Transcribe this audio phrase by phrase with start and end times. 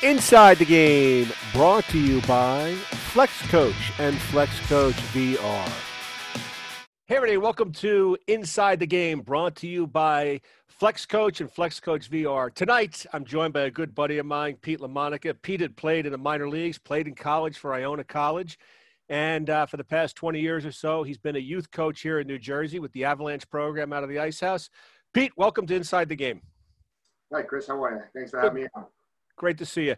[0.00, 2.72] Inside the Game, brought to you by
[3.10, 5.68] Flex Coach and Flex Coach VR.
[7.06, 11.80] Hey, everybody, welcome to Inside the Game, brought to you by Flex Coach and Flex
[11.80, 12.54] Coach VR.
[12.54, 15.34] Tonight, I'm joined by a good buddy of mine, Pete LaMonica.
[15.42, 18.56] Pete had played in the minor leagues, played in college for Iona College,
[19.08, 22.20] and uh, for the past 20 years or so, he's been a youth coach here
[22.20, 24.70] in New Jersey with the Avalanche program out of the Ice House.
[25.12, 26.40] Pete, welcome to Inside the Game.
[27.32, 27.66] Hi, Chris.
[27.66, 28.02] How are you?
[28.14, 28.86] Thanks for having me on.
[29.38, 29.96] Great to see you.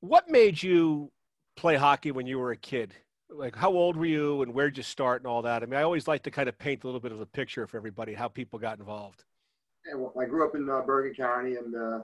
[0.00, 1.12] What made you
[1.56, 2.94] play hockey when you were a kid?
[3.28, 5.62] Like, how old were you and where'd you start and all that?
[5.62, 7.66] I mean, I always like to kind of paint a little bit of a picture
[7.66, 9.24] for everybody how people got involved.
[9.86, 12.00] Yeah, well, I grew up in uh, Bergen County and uh,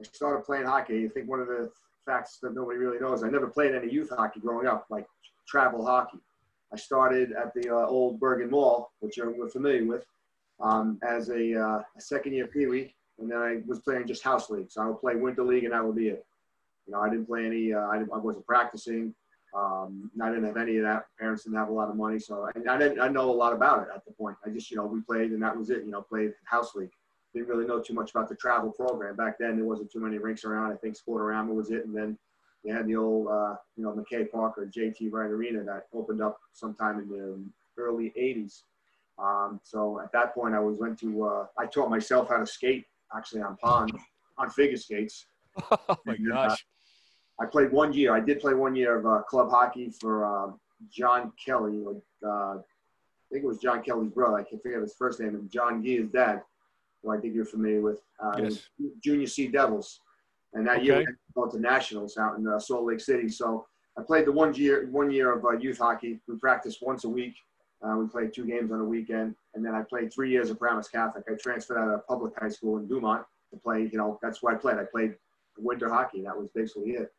[0.00, 1.04] I started playing hockey.
[1.04, 1.72] I think one of the
[2.06, 5.06] facts that nobody really knows, I never played any youth hockey growing up, like
[5.48, 6.18] travel hockey.
[6.72, 10.06] I started at the uh, old Bergen Mall, which you're familiar with,
[10.60, 14.22] um, as a, uh, a second year Pee Wee and then I was playing just
[14.22, 14.70] house league.
[14.70, 16.24] So I would play winter league, and that would be it.
[16.86, 17.72] You know, I didn't play any.
[17.72, 19.14] Uh, I, I, wasn't practicing.
[19.56, 21.06] Um, I didn't have any of that.
[21.18, 23.00] Parents didn't have a lot of money, so I, I didn't.
[23.00, 24.36] I know a lot about it at the point.
[24.44, 25.84] I just, you know, we played, and that was it.
[25.84, 26.90] You know, played house league.
[27.32, 29.56] Didn't really know too much about the travel program back then.
[29.56, 30.72] There wasn't too many rinks around.
[30.72, 32.18] I think Sportorama was it, and then
[32.64, 36.22] they had the old, uh, you know, McKay Park or JT Wright Arena that opened
[36.22, 38.62] up sometime in the early '80s.
[39.18, 41.24] Um, so at that point, I was went to.
[41.24, 43.92] Uh, I taught myself how to skate actually on pond
[44.38, 45.26] on figure skates.
[45.70, 46.66] Oh my and, uh, gosh!
[47.38, 48.12] Uh, I played one year.
[48.12, 50.50] I did play one year of uh, club hockey for uh,
[50.90, 51.84] John Kelly.
[52.26, 52.56] Uh, I
[53.30, 54.36] think it was John Kelly's brother.
[54.36, 55.36] I can't forget his first name.
[55.36, 56.42] And John Gee, his dad,
[57.02, 58.00] who I think you're familiar with.
[58.36, 58.68] Yes.
[59.00, 60.00] Junior C Devils.
[60.54, 60.86] And that okay.
[60.86, 63.28] year we went to nationals out in Salt Lake City.
[63.28, 63.64] So
[63.96, 66.20] I played the one year one year of youth hockey.
[66.26, 67.36] We practiced once a week.
[67.82, 70.58] Uh, we played two games on a weekend, and then I played three years at
[70.58, 71.24] Paramus Catholic.
[71.30, 73.88] I transferred out of public high school in Dumont to play.
[73.92, 74.78] You know, that's where I played.
[74.78, 75.14] I played
[75.58, 76.22] winter hockey.
[76.22, 77.12] That was basically it.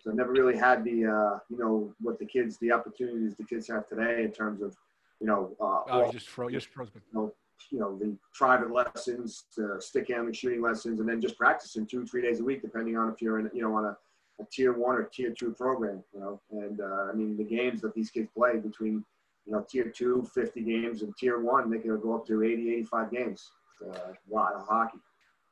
[0.00, 3.44] So I never really had the, uh, you know, what the kids, the opportunities the
[3.44, 4.76] kids have today in terms of,
[5.20, 6.88] you know, uh, oh, well, just froze, just froze.
[6.94, 7.34] You know,
[7.70, 12.06] you know, the private lessons, the stick handling, shooting lessons, and then just practicing two,
[12.06, 13.96] three days a week, depending on if you're in, you know, on a,
[14.40, 16.40] a tier one or tier two program, you know.
[16.50, 19.04] And uh, I mean, the games that these kids play between
[19.50, 22.72] you know, tier two, 50 games, and tier one, they can go up to 80,
[22.74, 23.50] 85 games.
[23.84, 24.98] Uh, a lot of hockey.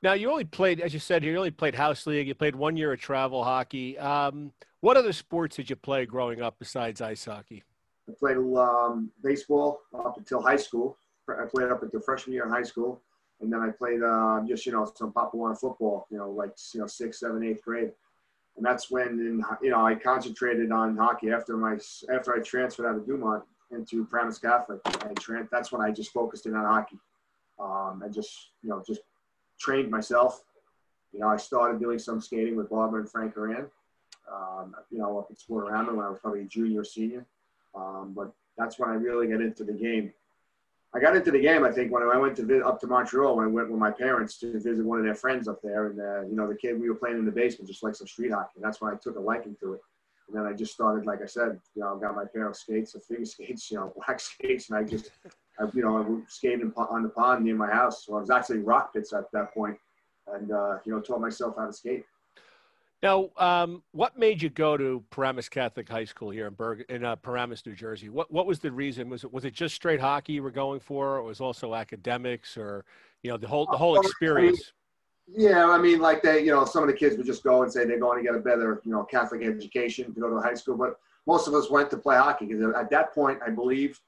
[0.02, 2.28] Now, you only played, as you said, you only played house league.
[2.28, 3.98] You played one year of travel hockey.
[3.98, 7.64] Um, what other sports did you play growing up besides ice hockey?
[8.08, 10.96] I played um, baseball up until high school.
[11.28, 13.02] I played up until freshman year in high school,
[13.40, 16.06] and then I played uh, just you know some Warner football.
[16.10, 17.90] You know, like you know sixth, seventh, eighth grade,
[18.56, 21.76] and that's when in, you know I concentrated on hockey after my
[22.10, 24.80] after I transferred out of Dumont into Paramus Catholic.
[25.04, 26.98] And that's when I just focused in on hockey.
[27.58, 29.00] Um, and just, you know, just
[29.58, 30.44] trained myself.
[31.12, 33.66] You know, I started doing some skating with Barbara and Frank Horan,
[34.32, 37.26] um, you know, up at Sportorama when I was probably a junior or senior.
[37.74, 40.12] Um, but that's when I really got into the game.
[40.94, 43.36] I got into the game, I think, when I went to visit, up to Montreal,
[43.36, 45.88] when I went with my parents to visit one of their friends up there.
[45.88, 48.06] And, uh, you know, the kid, we were playing in the basement, just like some
[48.06, 48.60] street hockey.
[48.62, 49.80] That's when I took a liking to it.
[50.28, 52.56] And then I just started, like I said, you know, I got my pair of
[52.56, 55.10] skates, the figure skates, you know, black skates, and I just,
[55.58, 58.04] I, you know, I skated on the pond near my house.
[58.04, 59.76] So I was actually rock pits at that point,
[60.32, 62.04] and uh, you know, taught myself how to skate.
[63.02, 67.04] Now, um, what made you go to Paramus Catholic High School here in Berg in
[67.04, 68.08] uh, Paramus, New Jersey?
[68.08, 69.08] What what was the reason?
[69.08, 72.56] Was it was it just straight hockey you were going for, or was also academics,
[72.56, 72.84] or
[73.22, 74.72] you know, the whole the whole experience?
[75.36, 77.72] Yeah, I mean, like they, you know, some of the kids would just go and
[77.72, 80.54] say they're going to get a better, you know, Catholic education to go to high
[80.54, 80.76] school.
[80.76, 84.00] But most of us went to play hockey because at that point, I believe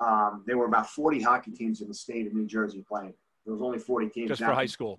[0.00, 3.14] um, there were about 40 hockey teams in the state of New Jersey playing.
[3.44, 4.28] There was only 40 teams.
[4.28, 4.48] Just now.
[4.48, 4.98] for high school.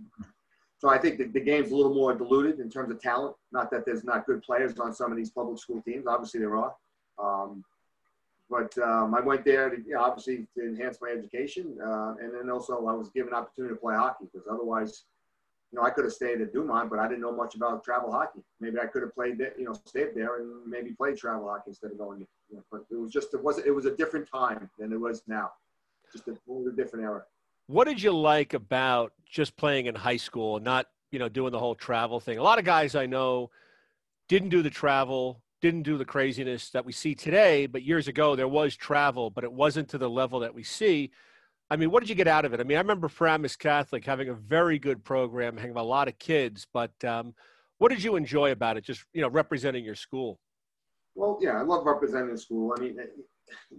[0.78, 3.36] So I think the, the game's a little more diluted in terms of talent.
[3.52, 6.08] Not that there's not good players on some of these public school teams.
[6.08, 6.74] Obviously there are.
[7.22, 7.66] Um,
[8.50, 12.34] but um, I went there to you know, obviously to enhance my education, uh, and
[12.34, 15.04] then also I was given an opportunity to play hockey because otherwise–
[15.72, 18.12] you know, I could have stayed at Dumont, but I didn't know much about travel
[18.12, 18.40] hockey.
[18.60, 21.66] Maybe I could have played, there, you know, stayed there and maybe played travel hockey
[21.68, 22.26] instead of going.
[22.50, 25.00] You know, but it was just it was it was a different time than it
[25.00, 25.52] was now,
[26.12, 27.24] just a totally different era.
[27.68, 31.52] What did you like about just playing in high school and not, you know, doing
[31.52, 32.40] the whole travel thing?
[32.40, 33.52] A lot of guys I know
[34.28, 38.36] didn't do the travel, didn't do the craziness that we see today, but years ago
[38.36, 41.12] there was travel, but it wasn't to the level that we see.
[41.72, 42.60] I mean, what did you get out of it?
[42.60, 46.18] I mean, I remember Paramus Catholic having a very good program, having a lot of
[46.18, 47.36] kids, but um,
[47.78, 48.84] what did you enjoy about it?
[48.84, 50.40] Just you know, representing your school.
[51.16, 52.74] Well, yeah, I love representing school.
[52.76, 52.98] I mean,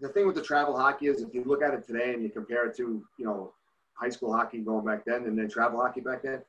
[0.01, 2.29] the thing with the travel hockey is, if you look at it today and you
[2.29, 3.55] compare it to you know
[3.95, 6.43] high school hockey going back then and then travel hockey back then,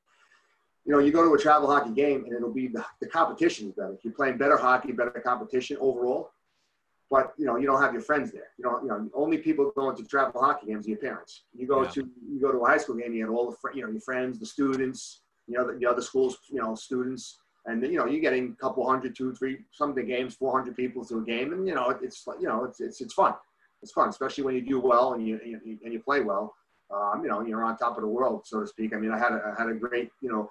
[0.85, 3.67] you know, you go to a travel hockey game and it'll be the, the competition
[3.67, 3.97] is better.
[4.03, 6.31] You're playing better hockey, better competition overall.
[7.11, 8.47] But you know, you don't have your friends there.
[8.57, 11.43] You know, you know, only people going to travel hockey games are your parents.
[11.53, 11.89] You go yeah.
[11.89, 13.91] to you go to a high school game, you have all the fr- you know
[13.91, 17.97] your friends, the students, you know, the, the other schools, you know, students, and you
[17.97, 21.17] know, you're getting a couple hundred, two, three, some of the games, 400 people to
[21.19, 23.33] a game, and you know, it's you know, it's it's it's fun.
[23.83, 26.55] It's fun, especially when you do well and you, you and you play well.
[26.93, 28.93] Um, you know, you're on top of the world, so to speak.
[28.93, 30.49] I mean, I had a, I had a great, you know,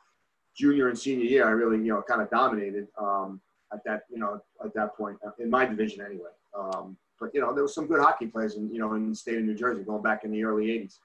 [0.57, 1.47] junior and senior year.
[1.47, 3.41] I really, you know, kind of dominated um,
[3.73, 6.31] at that, you know, at that point in my division anyway.
[6.59, 9.17] Um, but you know, there was some good hockey players in, you know, in the
[9.17, 10.99] state of New Jersey going back in the early '80s.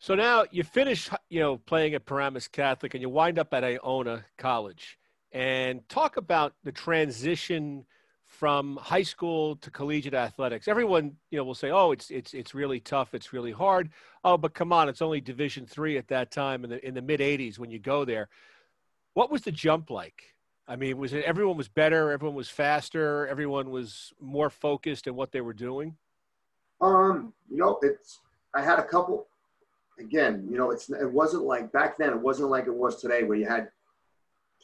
[0.00, 3.64] So now you finish, you know, playing at Paramus Catholic, and you wind up at
[3.64, 4.98] Iona College.
[5.32, 7.84] And talk about the transition
[8.24, 10.68] from high school to collegiate athletics.
[10.68, 13.14] Everyone, you know, will say, "Oh, it's it's it's really tough.
[13.14, 13.90] It's really hard."
[14.24, 17.02] Oh, but come on, it's only Division three at that time in the in the
[17.02, 18.28] mid '80s when you go there.
[19.14, 20.34] What was the jump like?
[20.68, 22.12] I mean, was it everyone was better?
[22.12, 23.26] Everyone was faster.
[23.26, 25.96] Everyone was more focused in what they were doing.
[26.80, 28.20] Um, you know, it's
[28.54, 29.26] I had a couple
[29.98, 32.10] again, you know, it's it wasn't like back then.
[32.10, 33.68] It wasn't like it was today, where you had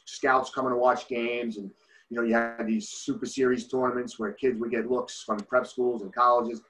[0.05, 1.69] scouts coming to watch games, and
[2.09, 5.67] you know, you had these super series tournaments where kids would get looks from prep
[5.67, 6.61] schools and colleges.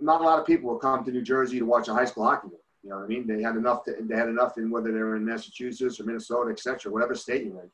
[0.00, 2.24] Not a lot of people would come to New Jersey to watch a high school
[2.24, 2.58] hockey game.
[2.82, 3.26] You know what I mean?
[3.26, 3.84] They had enough.
[3.84, 7.44] To, they had enough in whether they were in Massachusetts or Minnesota, etc., whatever state
[7.44, 7.70] you're in.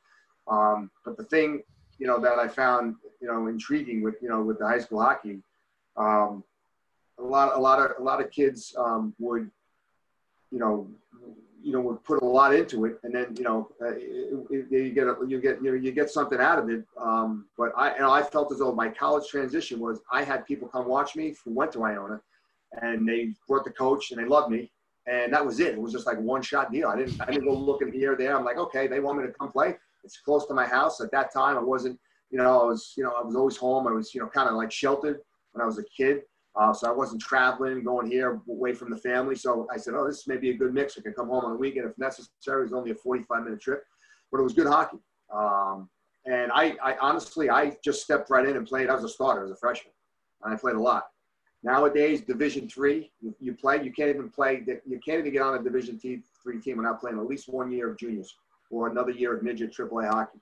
[0.53, 1.63] Um, but the thing,
[1.99, 5.01] you know, that I found, you know, intriguing with, you know, with the high school
[5.01, 5.39] hockey,
[5.97, 6.45] um,
[7.19, 9.51] a lot, a lot of, a lot of kids um, would
[10.53, 10.87] you know,
[11.63, 14.67] you know, would put a lot into it, and then you know, uh, it, it,
[14.71, 16.85] you get a, you get you know you get something out of it.
[17.01, 20.47] Um, but I you know, I felt as though my college transition was I had
[20.47, 22.21] people come watch me who went to Iona,
[22.83, 24.71] and they brought the coach and they loved me,
[25.07, 25.75] and that was it.
[25.75, 26.89] It was just like one shot deal.
[26.89, 28.37] I didn't I didn't go looking here there.
[28.37, 29.77] I'm like, okay, they want me to come play.
[30.05, 31.01] It's close to my house.
[31.01, 31.99] At that time, I wasn't
[32.31, 33.87] you know I was you know I was always home.
[33.87, 35.21] I was you know kind of like sheltered
[35.53, 36.23] when I was a kid.
[36.55, 39.35] Uh, so I wasn't traveling, going here away from the family.
[39.35, 40.99] So I said, oh, this may be a good mix.
[40.99, 42.61] I can come home on the weekend if necessary.
[42.61, 43.83] It was only a 45 minute trip,
[44.31, 44.99] but it was good hockey.
[45.33, 45.89] Um,
[46.27, 48.91] and I, I, honestly, I just stepped right in and played.
[48.91, 49.95] I was a starter as a freshman,
[50.45, 51.05] and I played a lot.
[51.65, 53.83] Nowadays, Division three, you, you play.
[53.83, 54.63] You can't even play.
[54.67, 57.91] You can't even get on a Division three team without playing at least one year
[57.91, 58.35] of juniors
[58.73, 60.41] or another year of midget AAA hockey.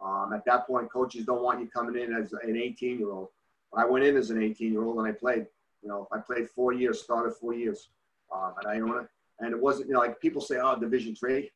[0.00, 3.30] Um, at that point, coaches don't want you coming in as an 18 year old
[3.76, 5.46] I went in as an 18 year old and I played.
[5.82, 7.88] You know, I played four years, started four years
[8.34, 11.50] um, at Iona, and it wasn't you know like people say, oh, Division three.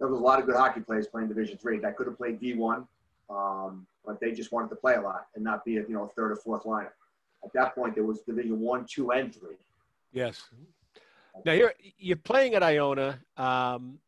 [0.00, 2.40] There was a lot of good hockey players playing Division three that could have played
[2.40, 2.86] D1,
[3.30, 6.04] um, but they just wanted to play a lot and not be a you know
[6.04, 6.94] a third or fourth liner.
[7.44, 9.56] At that point, there was Division one, two, and three.
[10.12, 10.42] Yes.
[11.44, 13.20] Now you're you're playing at Iona.
[13.36, 13.98] Um,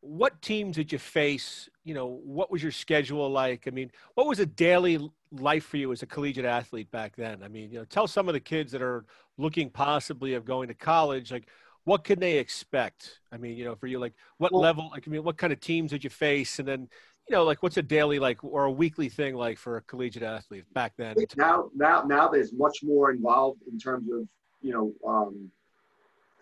[0.00, 1.68] what teams did you face?
[1.84, 3.66] You know, what was your schedule like?
[3.66, 7.42] I mean, what was a daily life for you as a collegiate athlete back then?
[7.42, 9.04] I mean, you know, tell some of the kids that are
[9.36, 11.48] looking possibly of going to college, like,
[11.84, 13.20] what can they expect?
[13.32, 14.90] I mean, you know, for you, like, what well, level?
[14.90, 16.58] Like, I mean, what kind of teams did you face?
[16.58, 16.88] And then,
[17.28, 20.22] you know, like, what's a daily like or a weekly thing like for a collegiate
[20.22, 21.16] athlete back then?
[21.36, 24.28] Now, now, now, there's much more involved in terms of
[24.60, 25.50] you know um,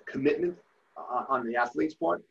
[0.06, 0.56] commitment
[0.97, 2.23] uh, on the athlete's part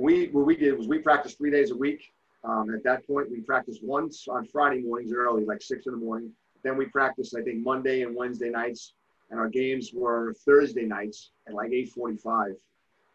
[0.00, 2.12] we what we did was we practiced three days a week.
[2.44, 5.98] Um, at that point, we practiced once on Friday mornings early, like six in the
[5.98, 6.32] morning.
[6.64, 8.94] Then we practiced, I think, Monday and Wednesday nights,
[9.30, 12.56] and our games were Thursday nights at like 8:45.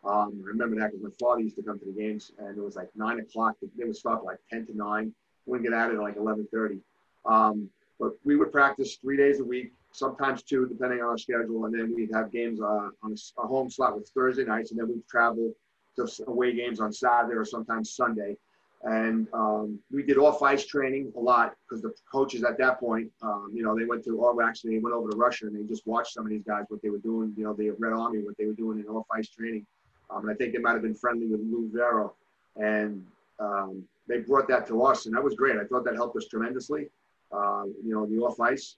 [0.05, 2.61] Um, I remember that because my father used to come to the games, and it
[2.61, 3.55] was like nine o'clock.
[3.77, 5.13] They would start like 10 to nine.
[5.45, 6.79] We would get out at like 11:30.
[7.25, 7.69] Um,
[7.99, 11.73] but we would practice three days a week, sometimes two, depending on our schedule, and
[11.73, 14.87] then we'd have games uh, on a, a home slot with Thursday nights, and then
[14.87, 15.51] we'd travel
[15.97, 18.37] to away games on Saturday or sometimes Sunday.
[18.83, 23.11] And um, we did off ice training a lot because the coaches at that point,
[23.23, 25.67] um, you know, they went to, or actually they went over to Russia and they
[25.67, 28.19] just watched some of these guys, what they were doing, you know, the Red Army,
[28.19, 29.65] what they were doing in off ice training.
[30.09, 32.11] Um, and I think they might have been friendly with Lou Vairo.
[32.55, 33.03] And
[33.39, 35.57] um, they brought that to us, and that was great.
[35.57, 36.89] I thought that helped us tremendously,
[37.31, 38.77] uh, you know, the off ice.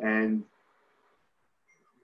[0.00, 0.42] And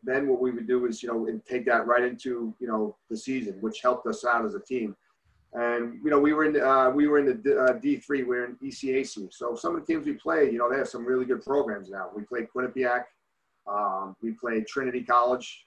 [0.04, 2.96] then what we would do is, you know, and take that right into, you know,
[3.10, 4.96] the season, which helped us out as a team.
[5.54, 8.36] And you know, we were in uh, we were in the uh, D three, we
[8.38, 9.32] are in ECAC.
[9.32, 11.88] So some of the teams we played, you know, they have some really good programs
[11.90, 12.10] now.
[12.14, 13.04] We played Quinnipiac,
[13.68, 15.64] um, we played Trinity College,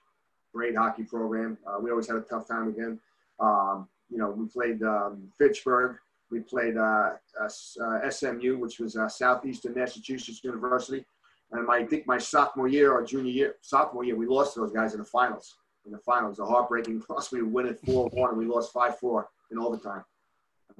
[0.52, 1.56] great hockey program.
[1.66, 3.00] Uh, we always had a tough time again.
[3.40, 5.96] Um, you know, we played um, Fitchburg.
[6.30, 7.12] We played uh,
[7.48, 11.06] SMU, uh, which was uh, Southeastern Massachusetts University.
[11.52, 14.72] And my, I think my sophomore year or junior year, sophomore year, we lost those
[14.72, 15.56] guys in the finals.
[15.86, 17.32] In the finals, a heartbreaking loss.
[17.32, 20.04] We win it 4 1 and we lost 5 4 in overtime.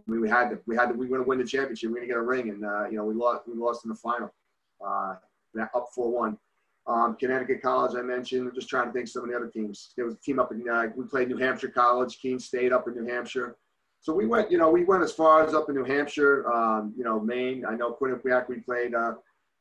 [0.07, 1.89] we, we had to, we had to, we were going to win the championship.
[1.89, 3.85] We were going to get a ring, and uh, you know, we lost, we lost
[3.85, 4.33] in the final,
[4.87, 5.15] uh,
[5.75, 6.39] up four one.
[6.87, 8.49] Um, Connecticut College, I mentioned.
[8.49, 9.93] I'm just trying to think some of the other teams.
[9.95, 12.89] There was a team up in, uh, we played New Hampshire College, Keene State up
[12.89, 13.57] in New Hampshire.
[14.01, 16.95] So we went, you know, we went as far as up in New Hampshire, um,
[16.97, 17.65] you know, Maine.
[17.67, 19.15] I know Quinnipiac, we played uh,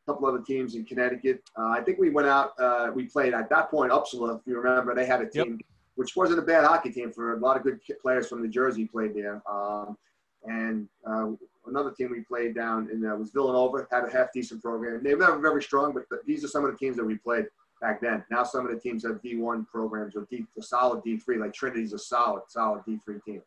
[0.07, 1.43] couple other teams in Connecticut.
[1.57, 4.59] Uh, I think we went out, uh, we played at that point, Upsala, if you
[4.59, 5.59] remember, they had a team, yep.
[5.95, 8.85] which wasn't a bad hockey team for a lot of good players from New Jersey
[8.85, 9.41] played there.
[9.49, 9.97] Um,
[10.45, 11.31] and uh,
[11.65, 15.03] another team we played down in uh, was Villanova, had a half decent program.
[15.03, 17.17] They were never very strong, but the, these are some of the teams that we
[17.17, 17.45] played
[17.81, 18.23] back then.
[18.31, 21.93] Now some of the teams have D1 programs or D, a solid D3, like Trinity's
[21.93, 23.41] a solid, solid D3 team.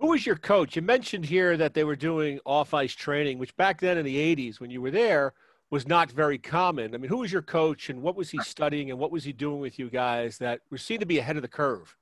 [0.00, 0.76] Who was your coach?
[0.76, 4.16] You mentioned here that they were doing off ice training, which back then in the
[4.16, 5.34] 80s when you were there
[5.70, 6.94] was not very common.
[6.94, 9.32] I mean, who was your coach and what was he studying and what was he
[9.32, 11.96] doing with you guys that were seen to be ahead of the curve?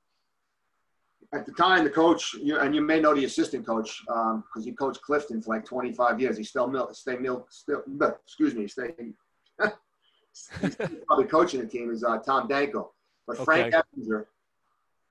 [1.33, 4.63] at the time, the coach, you, and you may know the assistant coach because um,
[4.63, 6.37] he coached Clifton for like 25 years.
[6.37, 7.81] He still milk, stay milk, still,
[8.23, 8.93] excuse me, stay.
[10.61, 12.91] he's probably coaching the team is uh, Tom Danko,
[13.25, 13.45] but okay.
[13.45, 14.25] Frank Effinger.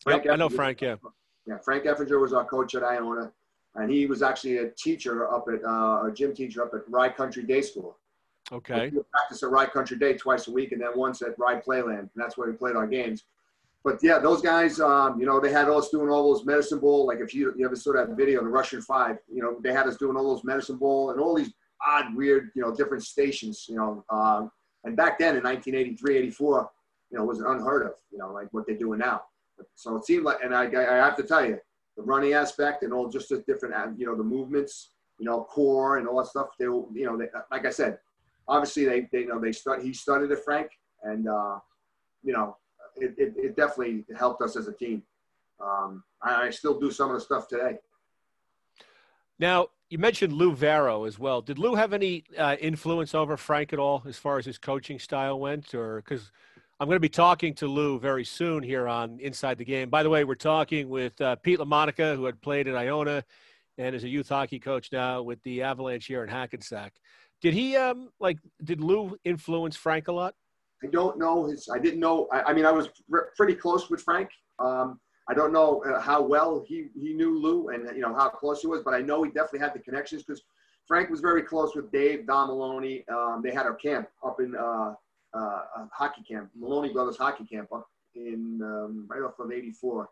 [0.01, 0.81] Frank yep, Effinger, I know Frank.
[0.81, 0.97] Yeah.
[1.47, 3.33] Yeah, Frank Effinger was our coach at Iona,
[3.75, 7.09] and he was actually a teacher up at uh, a gym teacher up at Rye
[7.09, 7.97] Country Day School.
[8.51, 8.91] Okay.
[8.91, 12.01] We practice at Rye Country Day twice a week, and then once at Rye Playland,
[12.01, 13.25] and that's where we played our games
[13.85, 17.07] but yeah, those guys, um, you know, they had us doing all those medicine ball.
[17.07, 19.87] Like if you, you ever saw that video, the Russian Five, you know, they had
[19.87, 21.53] us doing all those medicine ball and all these
[21.85, 24.05] odd, weird, you know, different stations, you know.
[24.09, 24.47] Uh,
[24.85, 26.71] and back then in 1983, 84,
[27.11, 29.23] you know, was unheard of, you know, like what they're doing now.
[29.75, 31.59] So it seemed like, and I, I have to tell you,
[31.97, 35.45] the running aspect and all just the different, uh, you know, the movements, you know,
[35.45, 36.49] core and all that stuff.
[36.59, 37.99] They, you know, they, like I said,
[38.49, 40.71] obviously they, they you know, they start, he studied it, Frank,
[41.03, 41.59] and, uh,
[42.23, 42.57] you know,
[42.97, 45.03] it, it, it definitely helped us as a team.
[45.61, 47.79] Um, I, I, still do some of the stuff today.
[49.39, 51.41] Now, you mentioned Lou Vairo as well.
[51.41, 54.99] Did Lou have any uh, influence over Frank at all as far as his coaching
[54.99, 55.75] style went?
[55.75, 56.33] Or because
[56.83, 59.89] I'm going to be talking to Lou very soon here on Inside the Game.
[59.89, 63.23] By the way, we're talking with uh, Pete LaMonica, who had played at Iona
[63.79, 66.95] and is a youth hockey coach now with the Avalanche here in Hackensack.
[67.41, 70.35] Did he um like did Lou influence Frank a lot?
[70.83, 71.69] I don't know his.
[71.73, 72.27] I didn't know.
[72.33, 72.89] I, I mean, I was
[73.37, 74.31] pretty close with Frank.
[74.59, 74.99] Um,
[75.29, 78.61] I don't know uh, how well he he knew Lou and you know how close
[78.61, 80.43] he was, but I know he definitely had the connections because
[80.89, 83.05] Frank was very close with Dave Don Maloney.
[83.09, 84.95] Um, they had a camp up in uh,
[85.35, 85.39] uh,
[85.77, 90.09] a hockey camp, Maloney Brothers hockey camp up in um, right off of 84.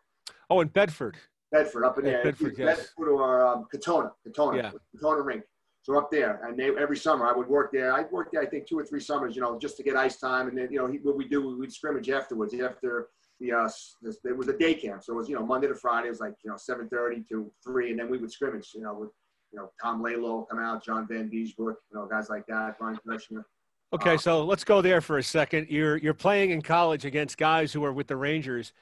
[0.49, 1.17] Oh, in Bedford.
[1.53, 2.23] Bedford, up in there.
[2.23, 2.79] Bedford, yes.
[2.79, 4.71] Bedford or um, Katonah, Katonah, yeah.
[4.97, 5.43] Katonah Rink.
[5.83, 7.93] So up there, and they, every summer I would work there.
[7.93, 10.19] I worked there, I think, two or three summers, you know, just to get ice
[10.19, 10.49] time.
[10.49, 12.55] And then, you know, he, what we do, we'd scrimmage afterwards.
[12.55, 13.09] After
[13.41, 13.69] the, uh,
[14.03, 16.09] this, it was a day camp, so it was, you know, Monday to Friday.
[16.09, 18.95] It was like, you know, 7:30 to three, and then we would scrimmage, you know,
[18.95, 19.11] with,
[19.53, 23.43] you know, Tom Laidlaw come out, John Vanbiesbrouck, you know, guys like that, Brian Kreshner.
[23.93, 25.67] Okay, so let's go there for a second.
[25.69, 28.73] You're you're playing in college against guys who are with the Rangers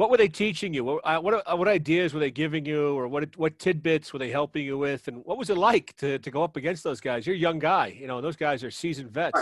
[0.00, 0.82] what were they teaching you?
[0.82, 4.18] What, uh, what, uh, what ideas were they giving you, or what what tidbits were
[4.18, 5.08] they helping you with?
[5.08, 7.26] And what was it like to, to go up against those guys?
[7.26, 8.22] You're a young guy, you know.
[8.22, 9.38] Those guys are seasoned vets.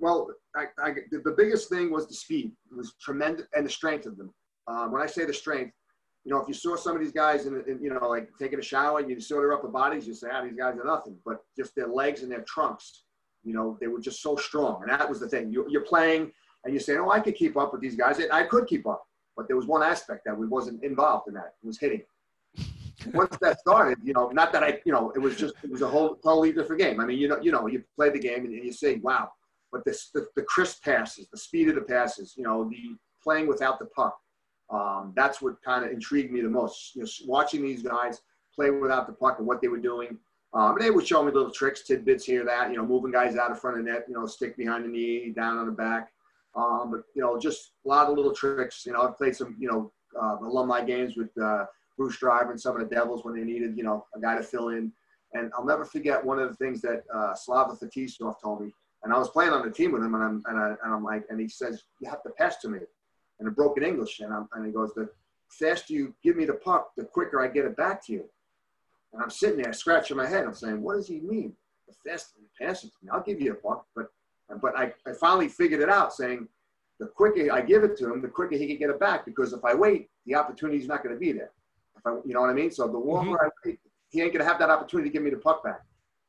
[0.00, 2.52] Well, I, I, the biggest thing was the speed.
[2.70, 4.32] It was tremendous, and the strength of them.
[4.66, 5.74] Um, when I say the strength,
[6.24, 8.60] you know, if you saw some of these guys in, in, you know, like taking
[8.60, 11.18] a shower and you saw their upper bodies, you say, ah, these guys are nothing.
[11.22, 13.01] But just their legs and their trunks,
[13.44, 14.82] you know, they were just so strong.
[14.82, 15.52] And that was the thing.
[15.52, 16.32] You, you're playing
[16.64, 18.18] and you say, oh, I could keep up with these guys.
[18.18, 19.04] And I could keep up.
[19.36, 21.54] But there was one aspect that we wasn't involved in that.
[21.62, 22.02] It was hitting.
[23.14, 25.82] Once that started, you know, not that I, you know, it was just it was
[25.82, 27.00] a whole totally different game.
[27.00, 29.30] I mean, you know, you know, you play the game and, you say, wow.
[29.72, 33.46] But this, the, the crisp passes, the speed of the passes, you know, the playing
[33.46, 34.16] without the puck.
[34.70, 36.94] Um, that's what kind of intrigued me the most.
[36.94, 38.20] You know, watching these guys
[38.54, 40.18] play without the puck and what they were doing.
[40.54, 43.50] Um, they would show me little tricks, tidbits here, that, you know, moving guys out
[43.50, 46.12] of front of net, you know, stick behind the knee, down on the back.
[46.54, 48.84] Um, but you know, just a lot of little tricks.
[48.84, 51.64] You know, I've played some you know uh, alumni games with uh,
[51.96, 54.42] Bruce Driver and some of the Devils when they needed you know a guy to
[54.42, 54.92] fill in.
[55.34, 58.70] And I'll never forget one of the things that uh, Slava Fetisov told me.
[59.02, 61.02] And I was playing on the team with him, and I'm and, I, and I'm
[61.02, 62.80] like, and he says, "You have to pass to me,"
[63.40, 65.08] in a broken English, and I'm, and he goes, "The
[65.48, 68.24] faster you give me the puck, the quicker I get it back to you."
[69.12, 70.44] And I'm sitting there scratching my head.
[70.44, 71.54] I'm saying, "What does he mean?
[71.86, 74.06] The faster you pass it to me, I'll give you a puck, but
[74.60, 76.48] but I, I finally figured it out saying
[76.98, 79.52] the quicker I give it to him, the quicker he can get it back because
[79.52, 81.50] if I wait, the opportunity is not going to be there.
[81.96, 82.70] If I, you know what I mean?
[82.70, 83.46] So the longer mm-hmm.
[83.46, 83.78] I wait,
[84.10, 85.80] he ain't going to have that opportunity to give me the puck back.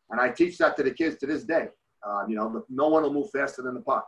[0.09, 1.67] And I teach that to the kids to this day.
[2.05, 4.07] Uh, you know, no one will move faster than the puck.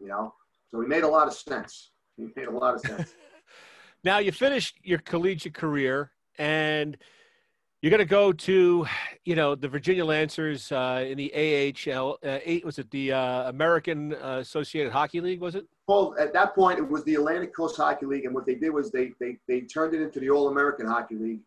[0.00, 0.34] You know,
[0.70, 1.90] so he made a lot of sense.
[2.16, 3.14] He made a lot of sense.
[4.04, 6.96] now you finished your collegiate career, and
[7.80, 8.86] You're going to go to,
[9.24, 12.18] you know, the Virginia Lancers uh, in the AHL.
[12.24, 15.40] Uh, eight was it the uh, American uh, Associated Hockey League?
[15.40, 15.64] Was it?
[15.86, 18.70] Well, at that point, it was the Atlantic Coast Hockey League, and what they did
[18.70, 21.40] was they they, they turned it into the All American Hockey League,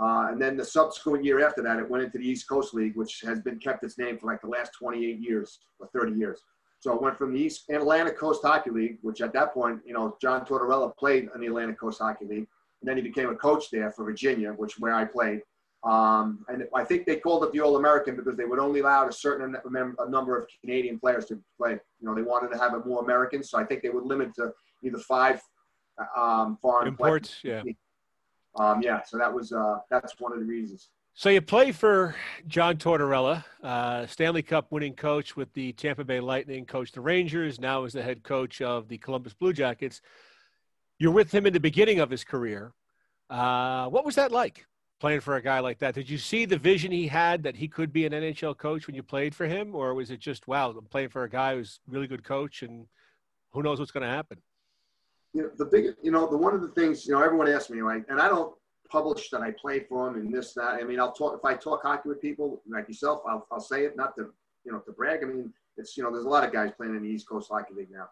[0.00, 2.96] uh, and then the subsequent year after that, it went into the East Coast League,
[2.96, 6.40] which has been kept its name for like the last 28 years or 30 years.
[6.80, 9.92] So it went from the East Atlantic Coast Hockey League, which at that point, you
[9.92, 12.48] know, John Tortorella played in the Atlantic Coast Hockey League,
[12.80, 15.42] and then he became a coach there for Virginia, which where I played.
[15.84, 19.06] Um, and I think they called it the All American because they would only allow
[19.06, 21.72] a certain a number of Canadian players to play.
[21.72, 24.34] You know, they wanted to have it more American, so I think they would limit
[24.36, 25.42] to either five
[26.16, 27.40] um, foreign imports.
[27.42, 27.64] Players.
[27.66, 27.72] Yeah.
[28.56, 29.02] Um, yeah.
[29.02, 30.88] So that was uh, that's one of the reasons.
[31.16, 32.16] So you play for
[32.48, 37.60] John Tortorella, uh, Stanley Cup winning coach with the Tampa Bay Lightning, coached the Rangers,
[37.60, 40.00] now is the head coach of the Columbus Blue Jackets.
[40.98, 42.72] You're with him in the beginning of his career.
[43.30, 44.66] Uh, what was that like?
[45.00, 45.94] Playing for a guy like that.
[45.94, 48.96] Did you see the vision he had that he could be an NHL coach when
[48.96, 51.80] you played for him, or was it just wow, I'm playing for a guy who's
[51.88, 52.86] a really good coach and
[53.52, 54.38] who knows what's going to happen?
[55.32, 57.70] You know, the big, you know, the one of the things, you know, everyone asks
[57.70, 58.54] me, like, and I don't
[58.88, 60.74] publish that I play for him and this, that.
[60.80, 63.84] I mean, I'll talk if I talk hockey with people like yourself, I'll, I'll say
[63.84, 64.32] it, not to,
[64.64, 65.20] you know, to brag.
[65.22, 67.48] I mean, it's, you know, there's a lot of guys playing in the East Coast
[67.50, 68.08] Hockey League now.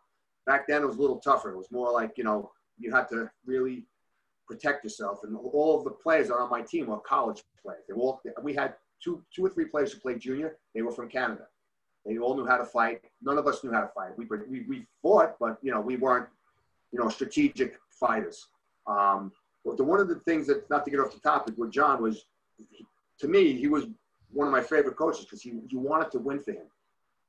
[0.47, 1.53] Back then, it was a little tougher.
[1.53, 3.87] It was more like, you know, you had to really
[4.53, 5.21] protect yourself.
[5.25, 7.83] And all of the players on my team were college players.
[7.89, 10.57] They all, we had two, two or three players who played junior.
[10.75, 11.47] They were from Canada.
[12.05, 13.01] They all knew how to fight.
[13.23, 14.11] None of us knew how to fight.
[14.17, 16.29] We, we, we fought, but you know we weren't,
[16.93, 18.49] you know, strategic fighters.
[18.87, 19.33] Um,
[19.65, 22.03] but the, one of the things that, not to get off the topic, with John
[22.03, 22.27] was,
[23.21, 23.85] to me, he was
[24.33, 26.67] one of my favorite coaches because he you wanted to win for him.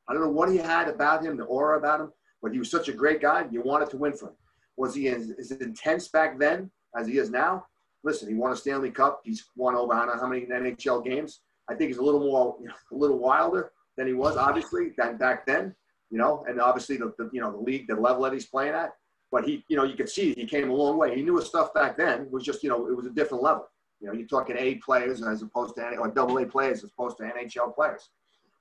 [0.07, 2.11] I don't know what he had about him, the aura about him,
[2.41, 3.45] but he was such a great guy.
[3.51, 4.35] You wanted to win for him.
[4.75, 6.71] Was he as, as intense back then?
[6.95, 7.65] As he is now,
[8.03, 9.21] listen, he won a Stanley Cup.
[9.23, 11.41] He's won over I don't know how many NHL games.
[11.69, 12.57] I think he's a little more,
[12.91, 15.75] a little wilder than he was, obviously, than back then.
[16.09, 18.75] You know, and obviously the, the you know the league, the level that he's playing
[18.75, 18.93] at.
[19.31, 21.15] But he, you know, you could see he came a long way.
[21.15, 22.21] He knew his stuff back then.
[22.21, 23.67] It was just, you know, it was a different level.
[23.99, 27.17] You know, you're talking A players as opposed to or double A players as opposed
[27.17, 28.09] to NHL players.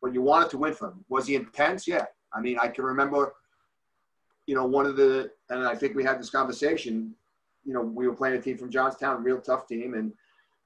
[0.01, 1.05] But you wanted to win for him.
[1.11, 1.87] Was he intense?
[1.87, 2.07] Yeah.
[2.33, 3.35] I mean, I can remember,
[4.47, 7.15] you know, one of the, and I think we had this conversation
[7.65, 10.13] you know, we were playing a team from Johnstown, real tough team, and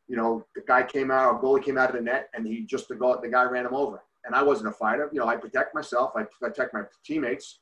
[0.08, 2.62] you know, the guy came out, our goalie came out of the net, and he
[2.62, 4.02] just the the guy ran him over.
[4.24, 5.26] And I wasn't a fighter, you know.
[5.26, 7.60] I protect myself, I protect my teammates,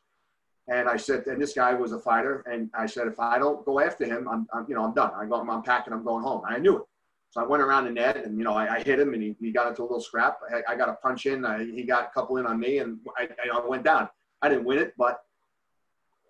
[0.69, 3.65] and I said, and this guy was a fighter, and I said, if I don't
[3.67, 5.11] go after him, I'm, I'm you know, I'm done.
[5.15, 6.43] I go, I'm packing, I'm going home.
[6.47, 6.83] I knew it.
[7.31, 9.37] So I went around the net, and you know, I, I hit him, and he,
[9.41, 10.39] he got into a little scrap.
[10.51, 12.99] I, I got a punch in, I, he got a couple in on me, and
[13.19, 14.09] I, I went down.
[14.41, 15.21] I didn't win it, but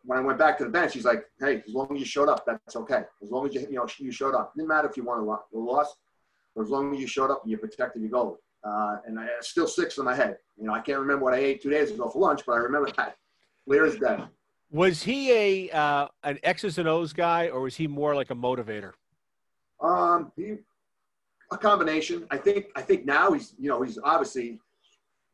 [0.05, 2.29] when I went back to the bench, he's like, "Hey, as long as you showed
[2.29, 3.05] up, that's okay.
[3.23, 5.19] As long as you you know you showed up, it didn't matter if you won
[5.19, 5.97] or lost,
[6.55, 9.29] but as long as you showed up and you protected your goal." Uh, and I
[9.41, 10.39] still sticks in my head.
[10.57, 12.57] You know, I can't remember what I ate two days ago for lunch, but I
[12.57, 13.17] remember that
[13.67, 14.19] clear as day.
[14.71, 18.35] Was he a uh, an X's and O's guy, or was he more like a
[18.35, 18.93] motivator?
[19.81, 20.57] Um, he
[21.51, 22.27] a combination.
[22.31, 24.61] I think I think now he's you know he's obviously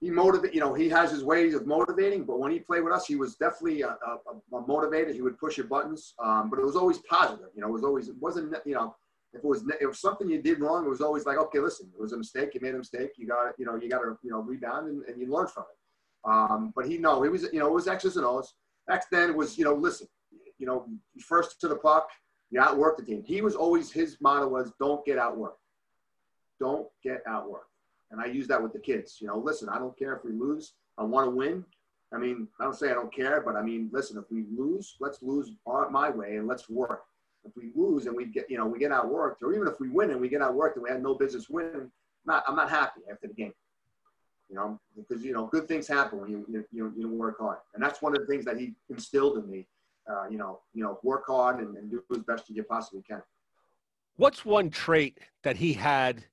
[0.00, 2.92] he motivate, you know, he has his ways of motivating, but when he played with
[2.92, 5.12] us, he was definitely a, a, a motivator.
[5.12, 7.48] He would push your buttons, um, but it was always positive.
[7.54, 8.96] You know, it was always, it wasn't, you know,
[9.34, 11.90] if it was, if it something you did wrong, it was always like, okay, listen,
[11.94, 12.54] it was a mistake.
[12.54, 13.10] You made a mistake.
[13.16, 13.54] You got, it.
[13.58, 16.30] you know, you got to, you know, rebound and, and you learn from it.
[16.30, 18.54] Um, but he, no, he was, you know, it was X's and O's.
[18.88, 20.08] Back then it was, you know, listen,
[20.58, 20.86] you know,
[21.20, 22.08] first to the puck,
[22.50, 23.22] you outwork the team.
[23.24, 25.60] He was always, his motto was, don't get outworked.
[26.58, 27.69] Don't get outworked.
[28.10, 29.18] And I use that with the kids.
[29.20, 30.72] You know, listen, I don't care if we lose.
[30.98, 31.64] I want to win.
[32.12, 34.96] I mean, I don't say I don't care, but I mean, listen, if we lose,
[35.00, 35.52] let's lose
[35.90, 37.04] my way and let's work.
[37.44, 39.88] If we lose and we get, you know, we get outworked, or even if we
[39.88, 41.90] win and we get outworked and we had no business winning,
[42.26, 43.54] not, I'm not happy after the game.
[44.48, 47.82] You know, because you know, good things happen when you you you, work hard, and
[47.82, 49.68] that's one of the things that he instilled in me.
[50.10, 53.00] Uh, you know, you know, work hard and, and do as best as you possibly
[53.02, 53.22] can.
[54.16, 56.24] What's one trait that he had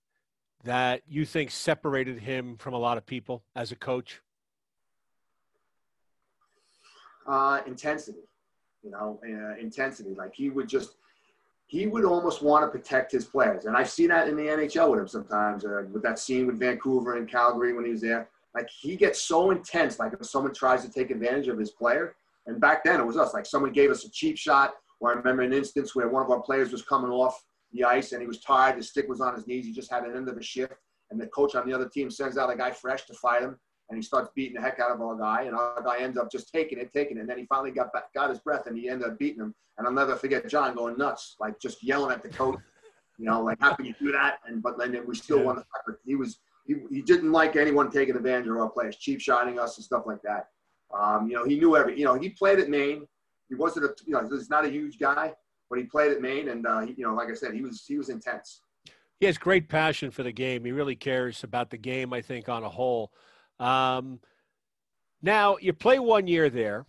[0.64, 4.22] that you think separated him from a lot of people as a coach?
[7.28, 8.20] Uh, intensity,
[8.84, 10.16] you know, uh, intensity.
[10.16, 10.96] Like he would just,
[11.66, 13.66] he would almost want to protect his players.
[13.66, 16.60] And I've seen that in the NHL with him sometimes, uh, with that scene with
[16.60, 18.30] Vancouver and Calgary when he was there.
[18.56, 22.16] Like he gets so intense, like if someone tries to take advantage of his player.
[22.48, 25.16] And back then it was us, like someone gave us a cheap shot, or I
[25.16, 27.44] remember an instance where one of our players was coming off
[27.78, 28.76] the ice and he was tired.
[28.76, 29.66] His stick was on his knees.
[29.66, 30.74] He just had an end of a shift.
[31.10, 33.58] And the coach on the other team sends out a guy fresh to fight him.
[33.90, 35.44] And he starts beating the heck out of our guy.
[35.44, 37.22] And our guy ends up just taking it, taking it.
[37.22, 39.56] And then he finally got back, got his breath and he ended up beating him.
[39.78, 42.60] And I'll never forget John going nuts, like just yelling at the coach.
[43.18, 44.40] You know, like how can you do that?
[44.46, 45.46] And but then we still yeah.
[45.46, 46.00] won the record.
[46.06, 49.78] He was he, he didn't like anyone taking advantage of our players, cheap shotting us
[49.78, 50.50] and stuff like that.
[50.96, 51.98] Um, you know, he knew every.
[51.98, 53.08] You know, he played at Maine.
[53.50, 55.34] He wasn't a you know he's not a huge guy,
[55.70, 57.98] but he played at Maine, and uh, you know, like I said, he was he
[57.98, 58.62] was intense.
[59.20, 60.64] He has great passion for the game.
[60.64, 62.14] He really cares about the game.
[62.14, 63.12] I think on a whole.
[63.60, 64.20] Um,
[65.22, 66.86] now you play one year there,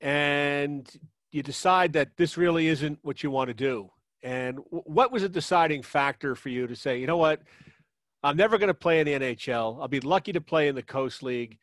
[0.00, 0.90] and
[1.30, 3.90] you decide that this really isn't what you want to do.
[4.22, 7.42] And what was a deciding factor for you to say, you know what,
[8.22, 9.80] I'm never going to play in the NHL.
[9.80, 11.58] I'll be lucky to play in the Coast League.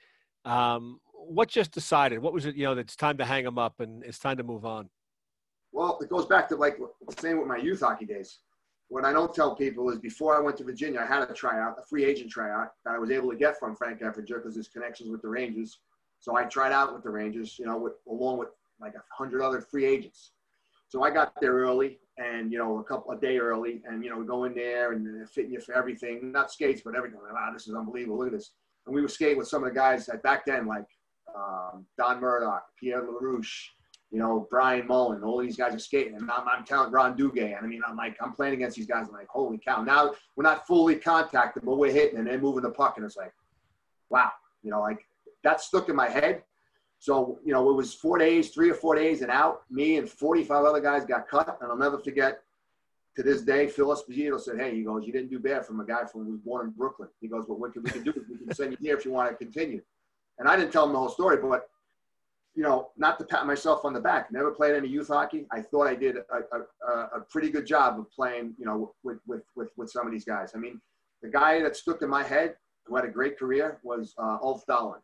[0.46, 2.20] Um, what just decided?
[2.20, 2.56] What was it?
[2.56, 4.90] You know, it's time to hang them up and it's time to move on.
[5.76, 8.40] Well, it goes back to like the same with my youth hockey days.
[8.88, 11.76] What I don't tell people is before I went to Virginia, I had a tryout,
[11.78, 14.70] a free agent tryout that I was able to get from Frank Effinger because his
[14.70, 15.80] connections with the Rangers.
[16.22, 19.42] So I tried out with the Rangers, you know, with, along with like a hundred
[19.44, 20.32] other free agents.
[20.88, 24.10] So I got there early and, you know, a couple a day early and, you
[24.10, 27.20] know, go in there and fitting you for everything, not skates, but everything.
[27.20, 28.20] Wow, this is unbelievable.
[28.20, 28.52] Look at this.
[28.86, 30.88] And we were skating with some of the guys that back then, like
[31.36, 33.72] um, Don Murdoch, Pierre LaRouche,
[34.16, 36.16] you know, Brian Mullen, all these guys are skating.
[36.16, 38.86] And I'm, I'm telling Ron Duguay, and I mean, I'm like, I'm playing against these
[38.86, 39.08] guys.
[39.10, 39.84] I'm like, holy cow.
[39.84, 42.94] Now we're not fully contacted, but we're hitting and they're moving the puck.
[42.96, 43.34] And it's like,
[44.10, 44.32] wow,
[44.64, 45.06] you know, like
[45.44, 46.44] that stuck in my head.
[46.98, 49.64] So, you know, it was four days, three or four days and out.
[49.70, 51.58] Me and 45 other guys got cut.
[51.60, 52.42] And I'll never forget
[53.18, 55.86] to this day, Phil Esposito said, Hey, he goes, You didn't do bad from a
[55.86, 57.10] guy from who was born in Brooklyn.
[57.20, 58.14] He goes, Well, what can we can do?
[58.30, 59.82] We can send you here if you want to continue.
[60.40, 61.68] And I didn't tell him the whole story, but
[62.56, 64.32] you know, not to pat myself on the back.
[64.32, 65.46] Never played any youth hockey.
[65.52, 66.22] I thought I did a,
[66.88, 70.14] a, a pretty good job of playing, you know, with, with, with, with some of
[70.14, 70.54] these guys.
[70.56, 70.80] I mean,
[71.22, 74.66] the guy that stuck in my head, who had a great career, was uh, Ulf
[74.68, 75.02] Dahlin.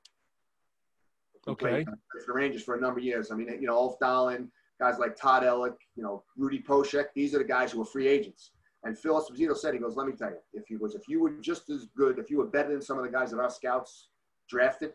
[1.47, 1.83] Okay.
[1.83, 3.31] For the Rangers for a number of years.
[3.31, 4.47] I mean, you know, Ulf Dahlin,
[4.79, 8.07] guys like Todd Elik, you know, Rudy Poeschek, These are the guys who were free
[8.07, 8.51] agents.
[8.83, 11.21] And Phil Esposito said, he goes, let me tell you, if you was, if you
[11.21, 13.49] were just as good, if you were better than some of the guys that our
[13.49, 14.09] scouts
[14.49, 14.93] drafted,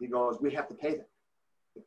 [0.00, 1.06] he goes, we have to pay them,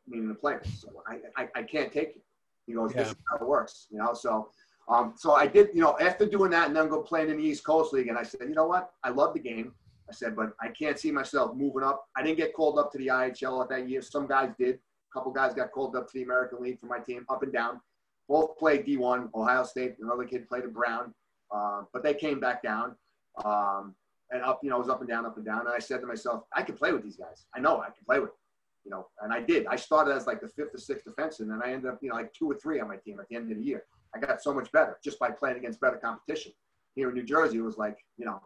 [0.08, 0.67] meaning the players.
[0.79, 2.21] So I, I, I can't take you.
[2.65, 3.03] He goes, yeah.
[3.03, 4.13] this is how it works, you know.
[4.13, 4.49] So,
[4.88, 7.43] um, so I did, you know, after doing that and then go playing in the
[7.43, 9.73] East Coast League, and I said, you know what, I love the game.
[10.10, 12.06] I said, but I can't see myself moving up.
[12.15, 14.01] I didn't get called up to the IHL at that year.
[14.01, 14.75] Some guys did.
[14.75, 17.53] A couple guys got called up to the American League for my team, up and
[17.53, 17.79] down.
[18.27, 19.29] Both played D1.
[19.34, 21.13] Ohio State, another kid played at Brown,
[21.51, 22.95] uh, but they came back down.
[23.43, 23.95] Um,
[24.32, 25.62] and up, you know, it was up and down, up and down.
[25.62, 27.45] And I said to myself, I can play with these guys.
[27.56, 28.38] I know I can play with them,
[28.85, 29.65] you know, and I did.
[29.67, 32.09] I started as like the fifth or sixth defenseman, and then I ended up, you
[32.09, 33.83] know, like two or three on my team at the end of the year.
[34.15, 36.51] I got so much better just by playing against better competition.
[36.95, 38.41] Here in New Jersey, it was like, you know,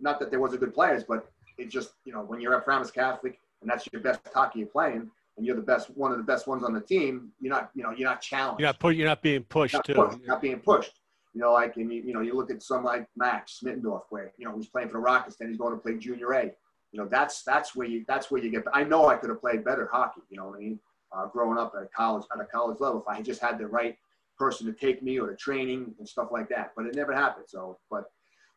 [0.00, 2.90] not that there wasn't good players, but it just, you know, when you're at Paramus
[2.90, 6.24] Catholic and that's your best hockey you're playing, and you're the best, one of the
[6.24, 8.60] best ones on the team, you're not, you know, you're not challenged.
[8.60, 9.94] You're not, put, you're not being pushed not too.
[9.94, 10.92] Pushed, not being pushed.
[11.34, 14.32] You know, like, and you, you know, you look at some like Max Smittendorf, where
[14.38, 16.52] you know he's playing for the Rockets, then he's going to play Junior A.
[16.94, 18.62] You know, that's that's where you that's where you get.
[18.72, 20.20] I know I could have played better hockey.
[20.30, 20.78] You know what I mean?
[21.10, 23.98] Uh, growing up at college at a college level, if I just had the right
[24.38, 27.46] person to take me or the training and stuff like that, but it never happened.
[27.48, 28.04] So, but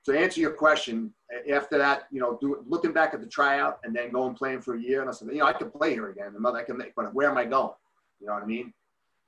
[0.06, 1.12] to answer your question,
[1.52, 4.76] after that, you know, do, looking back at the tryout and then going playing for
[4.76, 6.32] a year, and I said, you know, I could play here again.
[6.32, 7.74] The mother I can make, but where am I going?
[8.20, 8.72] You know what I mean?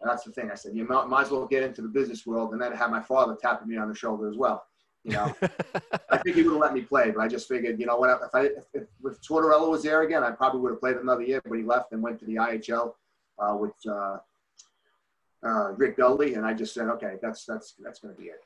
[0.01, 0.51] And that's the thing.
[0.51, 2.91] I said, you might, might as well get into the business world and then have
[2.91, 4.65] my father tapping me on the shoulder as well.
[5.09, 5.35] You know,
[6.11, 8.09] I think he would have let me play, but I just figured, you know what,
[8.09, 11.23] if I if, if, if Tortorella was there again, I probably would have played another
[11.23, 11.41] year.
[11.43, 12.93] But he left and went to the IHL
[13.39, 14.17] uh, with uh,
[15.43, 18.43] uh, Rick Dudley, and I just said, okay, that's that's that's going to be it.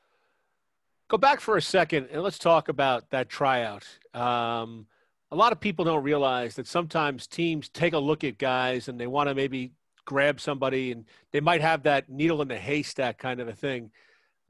[1.10, 3.86] Go back for a second and let's talk about that tryout.
[4.14, 4.88] Um,
[5.32, 9.00] a lot of people don't realize that sometimes teams take a look at guys and
[9.00, 9.74] they want to maybe
[10.06, 13.92] grab somebody and they might have that needle in the haystack kind of a thing.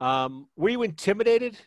[0.00, 1.58] Um, were you intimidated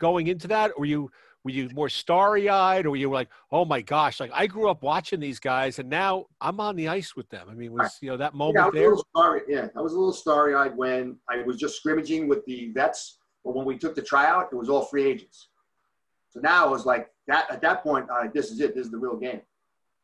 [0.00, 0.72] going into that?
[0.72, 1.10] Or were you
[1.44, 4.68] were you more starry eyed or were you like, oh my gosh, like I grew
[4.68, 7.46] up watching these guys and now I'm on the ice with them.
[7.48, 8.94] I mean, was you know that moment yeah, there?
[9.16, 12.72] Starry, yeah, I was a little starry eyed when I was just scrimmaging with the
[12.72, 15.48] vets, but when we took the tryout, it was all free agents.
[16.30, 18.90] So now it was like that at that point, uh, this is it, this is
[18.90, 19.40] the real game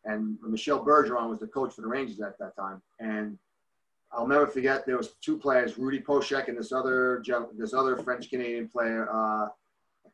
[0.06, 2.80] and Michel Bergeron was the coach for the Rangers at that time.
[3.00, 3.38] And
[4.12, 7.22] I'll never forget there was two players, Rudy Poeschek and this other
[7.58, 9.08] this other French Canadian player.
[9.12, 9.48] Uh,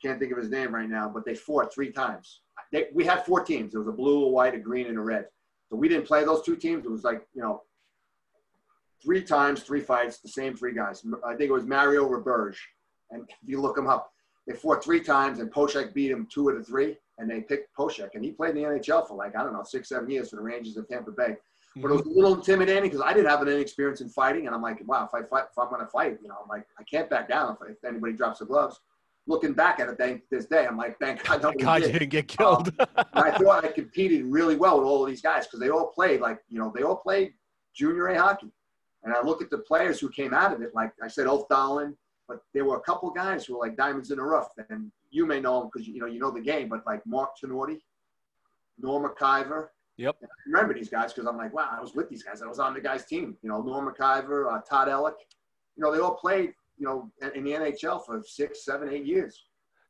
[0.03, 2.41] can't think of his name right now, but they fought three times.
[2.73, 3.73] They, we had four teams.
[3.73, 5.27] There was a blue, a white, a green, and a red.
[5.69, 6.85] So we didn't play those two teams.
[6.85, 7.63] It was like you know,
[9.03, 11.05] three times, three fights, the same three guys.
[11.27, 12.59] I think it was Mario Roberge,
[13.11, 14.13] and if you look them up,
[14.47, 17.75] they fought three times, and Poeschek beat him two of the three and they picked
[17.77, 20.31] Poeschek, and he played in the NHL for like I don't know six, seven years
[20.31, 21.37] for the Rangers of Tampa Bay.
[21.77, 22.17] But it was a mm-hmm.
[22.17, 25.15] little intimidating because I didn't have any experience in fighting, and I'm like, wow, if
[25.15, 27.57] I fight, if I'm going to fight, you know, I'm like, I can't back down
[27.63, 28.79] if, if anybody drops the gloves.
[29.27, 31.87] Looking back at it thank, this day, I'm like, thank God, thank God did.
[31.87, 32.73] you didn't get killed.
[32.81, 35.93] Um, I thought I competed really well with all of these guys because they all
[35.95, 37.33] played like, you know, they all played
[37.75, 38.53] junior A hockey.
[39.05, 41.49] And I look at the players who came out of it, like I said, Ulf
[41.49, 41.95] Dahlin,
[42.29, 44.49] but there were a couple guys who were like diamonds in the rough.
[44.71, 47.31] And you may know them because you know you know the game, but like Mark
[47.43, 47.79] Tinordi,
[48.79, 49.69] Norm Maciver.
[49.99, 50.17] Yep.
[50.23, 52.43] I remember these guys because I'm like, wow, I was with these guys.
[52.43, 53.37] I was on the guys' team.
[53.43, 55.15] You know, Norm Maciver, uh, Todd Elik.
[55.77, 56.55] You know, they all played.
[56.83, 59.45] You know, in the NHL for six, seven, eight years.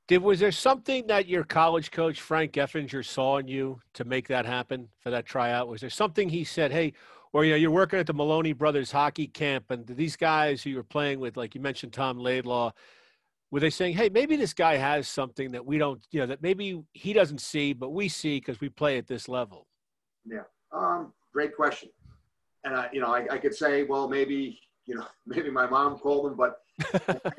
[0.09, 4.29] Did was there something that your college coach Frank Effinger saw in you to make
[4.29, 5.69] that happen for that tryout?
[5.69, 6.93] Was there something he said, "Hey,"
[7.33, 10.69] or you know, you're working at the Maloney Brothers hockey camp, and these guys who
[10.69, 12.73] you were playing with, like you mentioned, Tom Laidlaw,
[13.51, 16.43] were they saying, "Hey, maybe this guy has something that we don't, you know, that
[16.43, 19.67] maybe he doesn't see, but we see because we play at this level"?
[20.27, 21.89] Yeah, um, great question.
[22.65, 25.99] And I, you know, I, I could say, well, maybe, you know, maybe my mom
[25.99, 26.59] called him, but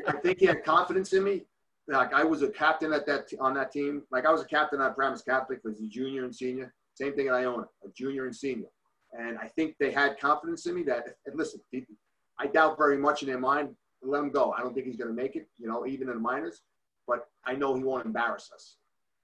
[0.08, 1.44] I think he had confidence in me.
[1.88, 4.04] Like I was a captain at that on that team.
[4.12, 6.74] Like I was a captain at Paramus Catholic, was a junior and senior.
[6.94, 8.68] Same thing at Iona, a junior and senior.
[9.14, 11.62] And I think they had confidence in me that, and listen,
[12.40, 14.52] I doubt very much in their mind, let him go.
[14.52, 16.62] I don't think he's going to make it, you know, even in the minors,
[17.08, 18.78] but I know he won't embarrass us.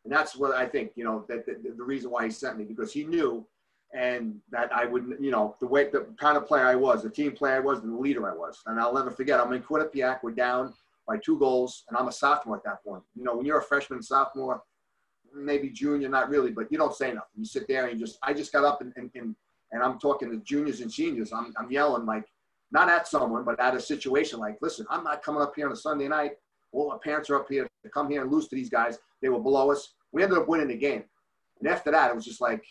[0.03, 2.93] And that's what I think, you know, that, the reason why he sent me because
[2.93, 3.45] he knew
[3.93, 7.09] and that I would, you know, the way, the kind of player I was, the
[7.09, 8.61] team player I was, and the leader I was.
[8.65, 10.73] And I'll never forget, I'm in Quinnipiac, we're down
[11.07, 13.03] by two goals, and I'm a sophomore at that point.
[13.15, 14.61] You know, when you're a freshman, sophomore,
[15.33, 17.37] maybe junior, not really, but you don't say nothing.
[17.37, 19.35] You sit there and you just, I just got up and, and, and
[19.71, 21.31] and I'm talking to juniors and seniors.
[21.31, 22.25] I'm, I'm yelling like,
[22.71, 25.71] not at someone, but at a situation like, listen, I'm not coming up here on
[25.71, 26.33] a Sunday night.
[26.71, 28.99] All our parents are up here to come here and lose to these guys.
[29.21, 29.93] They were below us.
[30.11, 31.03] We ended up winning the game.
[31.59, 32.63] And after that, it was just like,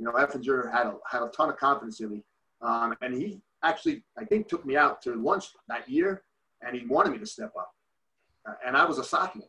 [0.00, 2.24] you know, Effinger had a, had a ton of confidence in me.
[2.62, 6.22] Um, and he actually, I think, took me out to lunch that year
[6.62, 7.74] and he wanted me to step up.
[8.48, 9.46] Uh, and I was a sophomore.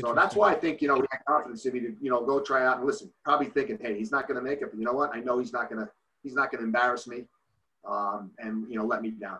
[0.00, 2.24] So that's why I think, you know, we had confidence in me to, you know,
[2.24, 4.78] go try out and listen, probably thinking, hey, he's not going to make it, but
[4.78, 5.14] you know what?
[5.14, 5.90] I know he's not going to,
[6.22, 7.24] he's not going to embarrass me
[7.88, 9.38] um, and, you know, let me down.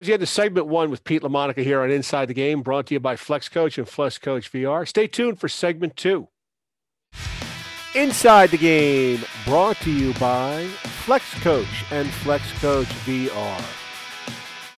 [0.00, 2.94] You had the segment one with Pete LaMonica here on Inside the Game, brought to
[2.94, 4.86] you by Flex Coach and Flex Coach VR.
[4.88, 6.28] Stay tuned for segment two.
[7.96, 10.64] Inside the Game, brought to you by
[11.04, 13.79] Flex Coach and Flex Coach VR.